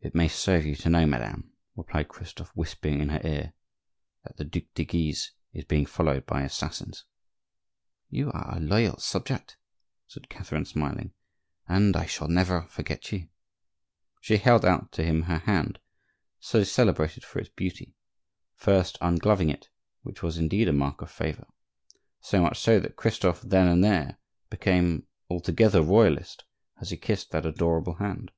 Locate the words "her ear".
3.08-3.52